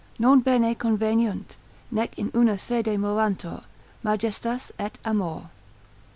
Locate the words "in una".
2.17-2.57